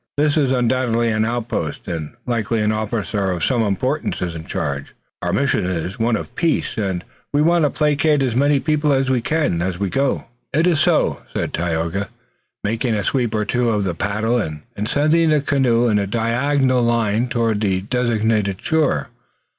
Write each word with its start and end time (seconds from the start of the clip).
"This 0.17 0.35
is 0.35 0.51
undoubtedly 0.51 1.09
an 1.11 1.25
outpost, 1.25 1.87
and, 1.87 2.15
likely, 2.25 2.59
an 2.59 2.71
officer 2.71 3.29
of 3.29 3.43
some 3.45 3.61
importance 3.61 4.19
is 4.19 4.33
in 4.33 4.45
charge. 4.47 4.95
Ours 5.21 5.35
is 5.53 5.63
a 5.99 6.01
mission 6.01 6.15
of 6.15 6.33
peace, 6.35 6.75
and 6.75 7.03
we 7.31 7.43
want 7.43 7.65
to 7.65 7.69
placate 7.69 8.23
as 8.23 8.35
many 8.35 8.59
people 8.59 8.93
as 8.93 9.11
we 9.11 9.21
can, 9.21 9.61
as 9.61 9.77
we 9.77 9.91
go." 9.91 10.25
"It 10.55 10.65
is 10.65 10.79
so," 10.79 11.21
said 11.35 11.53
Tayoga, 11.53 12.09
making 12.63 12.95
a 12.95 13.03
sweep 13.03 13.35
or 13.35 13.45
two 13.45 13.69
of 13.69 13.83
the 13.83 13.93
paddle, 13.93 14.39
and 14.41 14.63
sending 14.87 15.29
the 15.29 15.39
canoe 15.39 15.87
in 15.87 15.99
a 15.99 16.07
diagonal 16.07 16.81
line 16.81 17.27
toward 17.27 17.61
the 17.61 17.81
designated 17.81 18.59
shore. 18.59 19.09